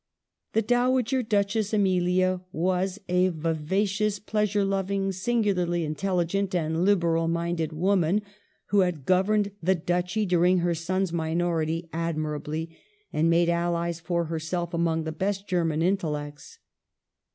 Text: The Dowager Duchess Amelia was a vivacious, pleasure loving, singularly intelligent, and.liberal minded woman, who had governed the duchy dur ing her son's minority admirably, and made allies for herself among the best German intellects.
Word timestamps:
The 0.53 0.63
Dowager 0.63 1.21
Duchess 1.21 1.75
Amelia 1.75 2.41
was 2.51 2.99
a 3.07 3.29
vivacious, 3.29 4.17
pleasure 4.17 4.65
loving, 4.65 5.11
singularly 5.11 5.83
intelligent, 5.85 6.55
and.liberal 6.55 7.27
minded 7.27 7.71
woman, 7.71 8.23
who 8.69 8.79
had 8.79 9.05
governed 9.05 9.51
the 9.61 9.75
duchy 9.75 10.25
dur 10.25 10.43
ing 10.45 10.57
her 10.57 10.73
son's 10.73 11.13
minority 11.13 11.87
admirably, 11.93 12.75
and 13.13 13.29
made 13.29 13.47
allies 13.47 13.99
for 13.99 14.25
herself 14.25 14.73
among 14.73 15.03
the 15.03 15.11
best 15.11 15.45
German 15.47 15.83
intellects. 15.83 16.57